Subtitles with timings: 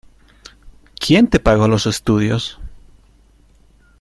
[0.99, 2.59] ¿Quién te pagó los estudios?